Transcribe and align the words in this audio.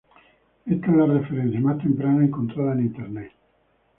Esta 0.65 0.87
es 0.87 0.93
la 0.97 1.05
referencia 1.05 1.59
más 1.59 1.77
temprana 1.77 2.25
encontrada 2.25 2.73
en 2.73 2.79
internet. 2.87 3.33